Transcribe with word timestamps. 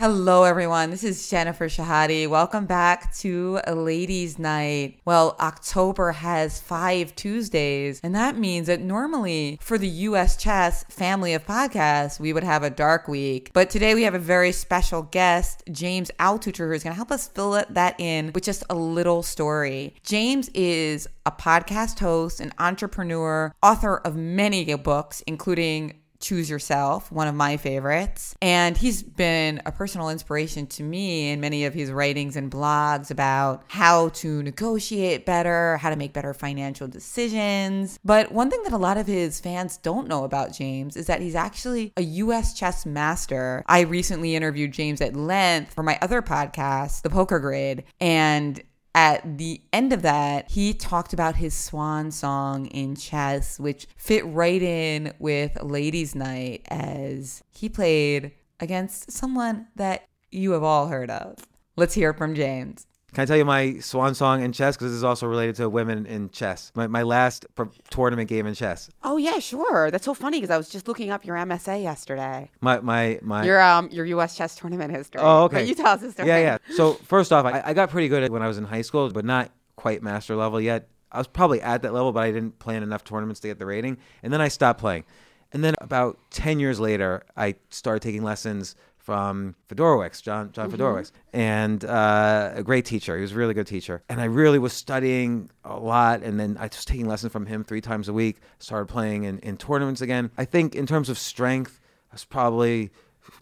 Hello, 0.00 0.44
everyone. 0.44 0.88
This 0.88 1.04
is 1.04 1.28
Jennifer 1.28 1.68
Shahade. 1.68 2.26
Welcome 2.26 2.64
back 2.64 3.14
to 3.16 3.60
ladies' 3.70 4.38
night. 4.38 4.98
Well, 5.04 5.36
October 5.38 6.12
has 6.12 6.58
five 6.58 7.14
Tuesdays, 7.16 8.00
and 8.02 8.14
that 8.14 8.38
means 8.38 8.68
that 8.68 8.80
normally 8.80 9.58
for 9.60 9.76
the 9.76 9.88
US 10.08 10.38
Chess 10.38 10.84
family 10.84 11.34
of 11.34 11.44
podcasts, 11.44 12.18
we 12.18 12.32
would 12.32 12.44
have 12.44 12.62
a 12.62 12.70
dark 12.70 13.08
week. 13.08 13.50
But 13.52 13.68
today 13.68 13.94
we 13.94 14.04
have 14.04 14.14
a 14.14 14.18
very 14.18 14.52
special 14.52 15.02
guest, 15.02 15.64
James 15.70 16.10
Altucher, 16.18 16.72
who's 16.72 16.82
going 16.82 16.94
to 16.94 16.96
help 16.96 17.12
us 17.12 17.28
fill 17.28 17.62
that 17.68 18.00
in 18.00 18.32
with 18.32 18.44
just 18.44 18.64
a 18.70 18.74
little 18.74 19.22
story. 19.22 19.94
James 20.02 20.48
is 20.54 21.08
a 21.26 21.30
podcast 21.30 21.98
host, 21.98 22.40
an 22.40 22.54
entrepreneur, 22.58 23.54
author 23.62 23.98
of 23.98 24.16
many 24.16 24.74
books, 24.76 25.22
including 25.26 25.99
Choose 26.20 26.50
Yourself, 26.50 27.10
one 27.10 27.28
of 27.28 27.34
my 27.34 27.56
favorites. 27.56 28.34
And 28.40 28.76
he's 28.76 29.02
been 29.02 29.62
a 29.66 29.72
personal 29.72 30.10
inspiration 30.10 30.66
to 30.68 30.82
me 30.82 31.30
in 31.30 31.40
many 31.40 31.64
of 31.64 31.74
his 31.74 31.90
writings 31.90 32.36
and 32.36 32.50
blogs 32.50 33.10
about 33.10 33.64
how 33.68 34.10
to 34.10 34.42
negotiate 34.42 35.26
better, 35.26 35.78
how 35.78 35.90
to 35.90 35.96
make 35.96 36.12
better 36.12 36.34
financial 36.34 36.86
decisions. 36.86 37.98
But 38.04 38.32
one 38.32 38.50
thing 38.50 38.62
that 38.64 38.72
a 38.72 38.78
lot 38.78 38.98
of 38.98 39.06
his 39.06 39.40
fans 39.40 39.76
don't 39.78 40.08
know 40.08 40.24
about 40.24 40.52
James 40.52 40.96
is 40.96 41.06
that 41.06 41.20
he's 41.20 41.34
actually 41.34 41.92
a 41.96 42.02
US 42.02 42.54
chess 42.54 42.84
master. 42.84 43.64
I 43.66 43.80
recently 43.80 44.34
interviewed 44.36 44.72
James 44.72 45.00
at 45.00 45.16
length 45.16 45.74
for 45.74 45.82
my 45.82 45.98
other 46.02 46.22
podcast, 46.22 47.02
The 47.02 47.10
Poker 47.10 47.38
Grid, 47.38 47.84
and 48.00 48.62
at 48.94 49.38
the 49.38 49.60
end 49.72 49.92
of 49.92 50.02
that, 50.02 50.50
he 50.50 50.74
talked 50.74 51.12
about 51.12 51.36
his 51.36 51.54
swan 51.54 52.10
song 52.10 52.66
in 52.66 52.96
chess, 52.96 53.58
which 53.58 53.86
fit 53.96 54.24
right 54.26 54.60
in 54.60 55.12
with 55.18 55.62
Ladies' 55.62 56.14
Night 56.14 56.62
as 56.68 57.42
he 57.50 57.68
played 57.68 58.32
against 58.58 59.12
someone 59.12 59.68
that 59.76 60.06
you 60.30 60.52
have 60.52 60.62
all 60.62 60.88
heard 60.88 61.10
of. 61.10 61.36
Let's 61.76 61.94
hear 61.94 62.12
from 62.12 62.34
James. 62.34 62.86
Can 63.12 63.22
I 63.22 63.24
tell 63.24 63.36
you 63.36 63.44
my 63.44 63.78
swan 63.78 64.14
song 64.14 64.42
in 64.42 64.52
chess? 64.52 64.76
Because 64.76 64.92
this 64.92 64.96
is 64.96 65.04
also 65.04 65.26
related 65.26 65.56
to 65.56 65.68
women 65.68 66.06
in 66.06 66.30
chess. 66.30 66.70
My, 66.74 66.86
my 66.86 67.02
last 67.02 67.44
tournament 67.90 68.28
game 68.28 68.46
in 68.46 68.54
chess. 68.54 68.88
Oh 69.02 69.16
yeah, 69.16 69.40
sure. 69.40 69.90
That's 69.90 70.04
so 70.04 70.14
funny 70.14 70.38
because 70.38 70.50
I 70.50 70.56
was 70.56 70.68
just 70.68 70.86
looking 70.86 71.10
up 71.10 71.24
your 71.24 71.36
MSA 71.36 71.82
yesterday. 71.82 72.50
My 72.60 72.80
my 72.80 73.18
my. 73.22 73.44
Your 73.44 73.60
um 73.60 73.88
your 73.90 74.04
U.S. 74.06 74.36
chess 74.36 74.54
tournament 74.54 74.92
history. 74.92 75.20
Oh 75.22 75.44
okay. 75.44 75.56
But 75.56 75.66
you 75.66 75.74
tell 75.74 75.88
us 75.94 76.00
the 76.02 76.12
story. 76.12 76.28
Yeah 76.28 76.38
yeah. 76.38 76.58
So 76.74 76.94
first 76.94 77.32
off, 77.32 77.44
I, 77.46 77.62
I 77.64 77.74
got 77.74 77.90
pretty 77.90 78.08
good 78.08 78.30
when 78.30 78.42
I 78.42 78.48
was 78.48 78.58
in 78.58 78.64
high 78.64 78.82
school, 78.82 79.10
but 79.10 79.24
not 79.24 79.50
quite 79.76 80.02
master 80.02 80.36
level 80.36 80.60
yet. 80.60 80.88
I 81.10 81.18
was 81.18 81.26
probably 81.26 81.60
at 81.60 81.82
that 81.82 81.92
level, 81.92 82.12
but 82.12 82.22
I 82.22 82.30
didn't 82.30 82.60
play 82.60 82.76
in 82.76 82.84
enough 82.84 83.02
tournaments 83.02 83.40
to 83.40 83.48
get 83.48 83.58
the 83.58 83.66
rating. 83.66 83.98
And 84.22 84.32
then 84.32 84.40
I 84.40 84.46
stopped 84.46 84.78
playing. 84.78 85.04
And 85.52 85.64
then 85.64 85.74
about 85.80 86.16
ten 86.30 86.60
years 86.60 86.78
later, 86.78 87.24
I 87.36 87.56
started 87.70 88.02
taking 88.02 88.22
lessons 88.22 88.76
from 89.10 89.56
Fedorowicz, 89.68 90.22
John 90.22 90.52
John 90.52 90.70
mm-hmm. 90.70 90.80
Fedorowicz, 90.80 91.10
and 91.32 91.84
uh, 91.84 92.52
a 92.54 92.62
great 92.62 92.84
teacher. 92.84 93.16
He 93.16 93.22
was 93.22 93.32
a 93.32 93.34
really 93.34 93.54
good 93.54 93.66
teacher, 93.66 94.04
and 94.08 94.20
I 94.20 94.26
really 94.26 94.60
was 94.60 94.72
studying 94.72 95.50
a 95.64 95.76
lot. 95.76 96.22
And 96.22 96.38
then 96.38 96.56
I 96.60 96.68
was 96.68 96.84
taking 96.84 97.08
lessons 97.08 97.32
from 97.32 97.44
him 97.44 97.64
three 97.64 97.80
times 97.80 98.08
a 98.08 98.12
week. 98.12 98.36
Started 98.60 98.86
playing 98.86 99.24
in, 99.24 99.40
in 99.40 99.56
tournaments 99.56 100.00
again. 100.00 100.30
I 100.38 100.44
think 100.44 100.76
in 100.76 100.86
terms 100.86 101.08
of 101.08 101.18
strength, 101.18 101.80
I 102.12 102.14
was 102.14 102.24
probably 102.24 102.92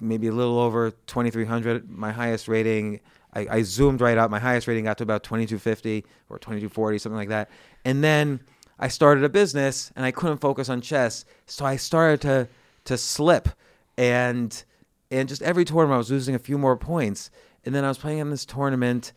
maybe 0.01 0.29
a 0.29 0.33
little 0.33 0.59
over 0.59 0.91
2300. 0.91 1.91
My 1.91 2.13
highest 2.13 2.49
rating, 2.49 3.01
I, 3.35 3.47
I 3.51 3.63
zoomed 3.63 4.01
right 4.01 4.17
out. 4.17 4.31
My 4.31 4.39
highest 4.39 4.69
rating 4.69 4.85
got 4.85 4.97
to 4.99 5.05
about 5.05 5.23
2250 5.23 6.03
or 6.31 6.39
2240, 6.39 6.97
something 6.97 7.15
like 7.15 7.29
that. 7.29 7.51
And 7.85 8.03
then 8.03 8.41
I 8.79 8.89
started 8.89 9.23
a 9.23 9.29
business, 9.29 9.93
and 9.97 10.07
I 10.07 10.13
couldn't 10.13 10.39
focus 10.39 10.71
on 10.71 10.81
chess, 10.81 11.27
so 11.45 11.67
I 11.67 11.77
started 11.77 12.23
to 12.23 12.49
to 12.87 12.97
slip 12.97 13.51
and 13.99 14.65
and 15.11 15.29
just 15.29 15.43
every 15.43 15.65
tournament 15.65 15.95
I 15.95 15.99
was 15.99 16.11
losing 16.11 16.35
a 16.35 16.39
few 16.39 16.59
more 16.59 16.77
points. 16.77 17.31
And 17.65 17.75
then 17.75 17.85
I 17.85 17.89
was 17.89 17.99
playing 17.99 18.19
in 18.19 18.31
this 18.31 18.45
tournament, 18.45 19.13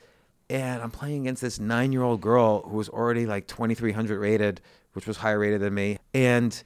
and 0.50 0.82
I'm 0.82 0.92
playing 0.92 1.22
against 1.22 1.42
this 1.42 1.60
nine 1.60 1.92
year 1.92 2.04
old 2.04 2.22
girl 2.22 2.64
who 2.64 2.78
was 2.78 2.90
already 2.90 3.26
like 3.26 3.48
2,300 3.48 4.20
rated, 4.20 4.62
which 4.94 5.08
was 5.08 5.18
higher 5.18 5.40
rated 5.40 5.62
than 5.62 5.74
me. 5.74 5.98
And 6.14 6.62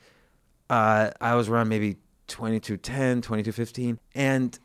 uh, 0.69 1.11
I 1.21 1.35
was 1.35 1.49
around 1.49 1.69
maybe 1.69 1.97
2210, 2.27 3.21
2215. 3.21 3.99
And 4.15 4.57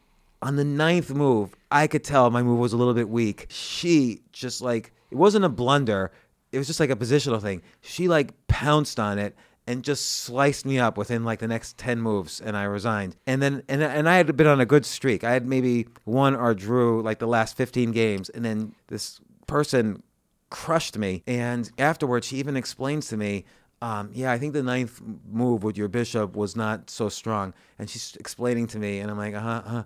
on 0.42 0.56
the 0.56 0.64
ninth 0.64 1.10
move, 1.10 1.54
I 1.70 1.86
could 1.86 2.04
tell 2.04 2.30
my 2.30 2.42
move 2.42 2.58
was 2.58 2.72
a 2.72 2.76
little 2.76 2.94
bit 2.94 3.08
weak. 3.08 3.46
She 3.50 4.20
just 4.32 4.62
like, 4.62 4.92
it 5.10 5.16
wasn't 5.16 5.44
a 5.44 5.48
blunder, 5.48 6.12
it 6.52 6.58
was 6.58 6.66
just 6.66 6.80
like 6.80 6.90
a 6.90 6.96
positional 6.96 7.40
thing. 7.40 7.62
She 7.80 8.08
like 8.08 8.32
pounced 8.48 8.98
on 8.98 9.18
it 9.18 9.36
and 9.70 9.84
just 9.84 10.10
sliced 10.10 10.66
me 10.66 10.80
up 10.80 10.98
within 10.98 11.24
like 11.24 11.38
the 11.38 11.46
next 11.46 11.78
10 11.78 12.00
moves 12.00 12.40
and 12.40 12.56
I 12.56 12.64
resigned. 12.64 13.14
And 13.24 13.40
then 13.40 13.62
and 13.68 13.80
and 13.84 14.08
I 14.08 14.16
had 14.16 14.36
been 14.36 14.48
on 14.48 14.60
a 14.60 14.66
good 14.66 14.84
streak. 14.84 15.22
I 15.22 15.32
had 15.32 15.46
maybe 15.46 15.86
won 16.04 16.34
or 16.34 16.54
drew 16.54 17.00
like 17.02 17.20
the 17.20 17.28
last 17.28 17.56
15 17.56 17.92
games 17.92 18.28
and 18.30 18.44
then 18.44 18.74
this 18.88 19.20
person 19.46 20.02
crushed 20.50 20.98
me 20.98 21.22
and 21.24 21.70
afterwards 21.78 22.26
she 22.26 22.38
even 22.38 22.56
explains 22.56 23.06
to 23.08 23.16
me 23.16 23.44
um, 23.82 24.10
yeah, 24.12 24.30
I 24.30 24.38
think 24.38 24.52
the 24.52 24.62
ninth 24.62 25.00
move 25.30 25.62
with 25.62 25.78
your 25.78 25.88
bishop 25.88 26.36
was 26.36 26.54
not 26.54 26.90
so 26.90 27.08
strong. 27.08 27.54
And 27.78 27.88
she's 27.88 28.14
explaining 28.20 28.66
to 28.66 28.78
me, 28.78 28.98
and 28.98 29.10
I'm 29.10 29.16
like, 29.16 29.32
uh 29.32 29.40
huh, 29.40 29.62
uh-huh. 29.64 29.82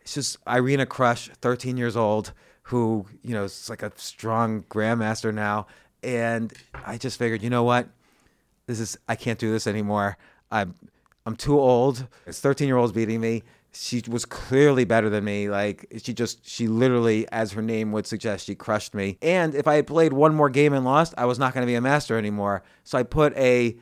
It's 0.00 0.14
just 0.14 0.38
Irina 0.48 0.84
Krush, 0.84 1.32
13 1.36 1.76
years 1.76 1.96
old, 1.96 2.32
who, 2.62 3.06
you 3.22 3.34
know, 3.34 3.44
is 3.44 3.70
like 3.70 3.84
a 3.84 3.92
strong 3.94 4.64
grandmaster 4.64 5.32
now. 5.32 5.68
And 6.02 6.52
I 6.84 6.98
just 6.98 7.20
figured, 7.20 7.40
you 7.40 7.50
know 7.50 7.62
what? 7.62 7.88
This 8.66 8.80
is 8.80 8.98
I 9.08 9.16
can't 9.16 9.38
do 9.38 9.50
this 9.50 9.66
anymore. 9.66 10.16
I'm 10.50 10.74
I'm 11.24 11.36
too 11.36 11.58
old. 11.58 12.06
It's 12.26 12.40
13 12.40 12.68
year 12.68 12.76
olds 12.76 12.92
beating 12.92 13.20
me. 13.20 13.42
She 13.72 14.02
was 14.08 14.24
clearly 14.24 14.84
better 14.84 15.10
than 15.10 15.24
me. 15.24 15.50
Like 15.50 15.86
she 16.02 16.14
just 16.14 16.48
she 16.48 16.66
literally, 16.66 17.28
as 17.30 17.52
her 17.52 17.62
name 17.62 17.92
would 17.92 18.06
suggest, 18.06 18.46
she 18.46 18.54
crushed 18.54 18.94
me. 18.94 19.18
And 19.20 19.54
if 19.54 19.66
I 19.66 19.74
had 19.74 19.86
played 19.86 20.12
one 20.12 20.34
more 20.34 20.48
game 20.48 20.72
and 20.72 20.84
lost, 20.84 21.14
I 21.18 21.26
was 21.26 21.38
not 21.38 21.52
going 21.52 21.66
to 21.66 21.70
be 21.70 21.74
a 21.74 21.80
master 21.80 22.16
anymore. 22.16 22.62
So 22.84 22.96
I 22.96 23.02
put 23.02 23.36
a 23.36 23.76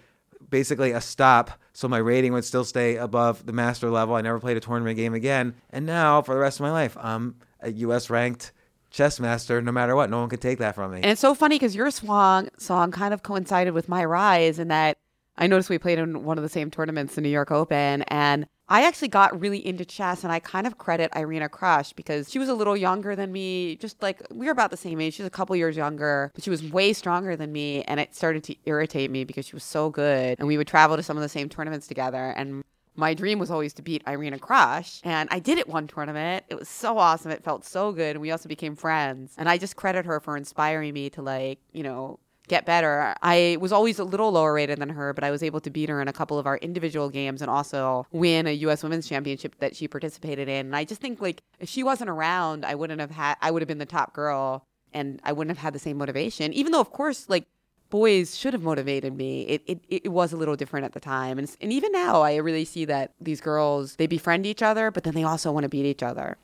basically 0.51 0.93
a 0.93 1.01
stop 1.01 1.53
so 1.73 1.89
my 1.89 1.99
rating 1.99 2.33
would 2.33 2.45
still 2.45 2.65
stay 2.65 2.97
above 2.97 3.45
the 3.47 3.53
master 3.53 3.91
level. 3.91 4.15
I 4.15 4.21
never 4.21 4.39
played 4.39 4.57
a 4.57 4.61
tournament 4.61 4.97
game 4.97 5.13
again. 5.13 5.55
And 5.71 5.85
now 5.85 6.23
for 6.23 6.35
the 6.35 6.41
rest 6.41 6.61
of 6.61 6.63
my 6.63 6.71
life, 6.71 6.97
I'm 7.01 7.35
a 7.61 7.73
US 7.73 8.11
ranked 8.11 8.53
chess 8.95 9.19
master 9.19 9.61
no 9.61 9.73
matter 9.73 9.97
what. 9.97 10.09
No 10.09 10.21
one 10.21 10.29
could 10.29 10.41
take 10.41 10.59
that 10.59 10.75
from 10.75 10.93
me. 10.93 10.99
And 10.99 11.07
it's 11.07 11.21
so 11.21 11.35
funny 11.35 11.57
because 11.57 11.75
your 11.75 11.91
swan 11.91 12.49
song 12.59 12.93
kind 12.93 13.13
of 13.13 13.23
coincided 13.23 13.75
with 13.75 13.89
my 13.89 14.05
rise 14.05 14.59
in 14.59 14.69
that 14.69 14.99
I 15.37 15.49
noticed 15.49 15.69
we 15.69 15.79
played 15.79 15.99
in 15.99 16.23
one 16.23 16.39
of 16.39 16.43
the 16.45 16.49
same 16.49 16.71
tournaments, 16.71 17.17
the 17.17 17.21
New 17.21 17.29
York 17.29 17.51
Open, 17.51 18.03
and 18.03 18.47
I 18.69 18.87
actually 18.87 19.09
got 19.09 19.39
really 19.39 19.65
into 19.67 19.85
chess 19.85 20.23
and 20.23 20.33
I 20.33 20.39
kind 20.39 20.67
of 20.67 20.79
credit 20.79 21.11
Irina 21.15 21.49
Krush 21.49 21.95
because 21.95 22.31
she 22.31 22.39
was 22.39 22.49
a 22.49 22.55
little 22.55 22.77
younger 22.77 23.15
than 23.15 23.31
me, 23.33 23.77
just 23.77 24.01
like 24.01 24.23
we 24.31 24.47
were 24.47 24.53
about 24.53 24.71
the 24.71 24.77
same 24.77 25.01
age. 25.01 25.15
She 25.15 25.23
was 25.23 25.27
a 25.27 25.31
couple 25.31 25.55
years 25.57 25.77
younger, 25.77 26.31
but 26.35 26.45
she 26.45 26.51
was 26.51 26.63
way 26.63 26.93
stronger 26.95 27.37
than 27.37 27.53
me 27.53 27.83
and 27.83 28.01
it 28.01 28.15
started 28.15 28.43
to 28.45 28.57
irritate 28.65 29.11
me 29.11 29.25
because 29.25 29.45
she 29.45 29.55
was 29.55 29.65
so 29.65 29.91
good. 29.91 30.39
And 30.39 30.49
we 30.49 30.57
would 30.57 30.67
travel 30.67 30.97
to 30.97 31.03
some 31.03 31.17
of 31.19 31.23
the 31.23 31.29
same 31.29 31.51
tournaments 31.51 31.87
together 31.87 32.33
and 32.37 32.65
my 32.97 33.15
dream 33.15 33.39
was 33.39 33.51
always 33.51 33.73
to 33.75 33.83
beat 33.83 34.03
Irina 34.07 34.39
Krush. 34.39 35.01
And 35.05 35.29
I 35.33 35.39
did 35.39 35.59
it 35.59 35.69
one 35.69 35.87
tournament. 35.87 36.45
It 36.49 36.57
was 36.57 36.69
so 36.69 36.99
awesome. 36.99 37.31
It 37.31 37.45
felt 37.45 37.65
so 37.65 37.93
good. 37.93 38.17
And 38.17 38.21
we 38.21 38.31
also 38.31 38.49
became 38.49 38.77
friends. 38.77 39.35
And 39.37 39.49
I 39.49 39.59
just 39.59 39.77
credit 39.77 40.07
her 40.07 40.21
for 40.21 40.37
inspiring 40.37 40.95
me 40.95 41.11
to, 41.11 41.23
like, 41.23 41.59
you 41.73 41.83
know, 41.83 42.19
get 42.49 42.67
better. 42.67 43.15
I 43.23 43.57
was 43.61 43.73
always 43.73 43.99
a 43.99 44.05
little 44.05 44.33
lower 44.33 44.53
rated 44.53 44.79
than 44.79 44.91
her, 44.91 45.13
but 45.13 45.25
I 45.25 45.31
was 45.31 45.43
able 45.43 45.61
to 45.61 45.71
beat 45.71 45.89
her 45.89 46.01
in 46.01 46.09
a 46.09 46.13
couple 46.13 46.39
of 46.39 46.47
our 46.47 46.59
individual 46.59 47.09
games 47.09 47.41
and 47.41 47.51
also 47.51 48.07
win 48.13 48.47
a 48.47 48.53
US 48.53 48.83
Women's 48.83 49.09
Championship 49.09 49.57
that 49.61 49.75
she 49.75 49.89
participated 49.89 50.49
in. 50.49 50.67
And 50.67 50.77
I 50.77 50.85
just 50.85 51.01
think 51.01 51.21
like 51.21 51.43
if 51.59 51.69
she 51.69 51.83
wasn't 51.83 52.11
around, 52.11 52.65
I 52.65 52.75
wouldn't 52.75 53.01
have 53.01 53.11
had 53.11 53.37
I 53.41 53.51
would 53.51 53.63
have 53.63 53.69
been 53.69 53.79
the 53.79 53.87
top 53.87 54.13
girl 54.13 54.67
and 54.93 55.21
I 55.25 55.33
wouldn't 55.33 55.57
have 55.57 55.63
had 55.63 55.75
the 55.75 55.79
same 55.79 55.97
motivation. 55.97 56.53
Even 56.53 56.73
though 56.73 56.81
of 56.81 56.91
course 56.91 57.29
like 57.29 57.47
boys 57.95 58.37
should 58.37 58.53
have 58.53 58.65
motivated 58.65 59.17
me. 59.17 59.43
It, 59.43 59.63
it, 59.69 59.79
it 59.89 60.09
was 60.11 60.33
a 60.33 60.37
little 60.37 60.57
different 60.57 60.85
at 60.85 60.95
the 60.95 61.05
time. 61.17 61.39
And, 61.39 61.49
and 61.61 61.73
even 61.73 61.93
now, 61.93 62.23
I 62.23 62.35
really 62.49 62.65
see 62.65 62.85
that 62.87 63.13
these 63.21 63.41
girls, 63.41 63.95
they 64.01 64.09
befriend 64.09 64.47
each 64.47 64.63
other, 64.71 64.91
but 64.91 65.05
then 65.05 65.15
they 65.15 65.23
also 65.23 65.53
want 65.53 65.63
to 65.63 65.69
beat 65.69 65.87
each 65.87 66.03
other. 66.03 66.33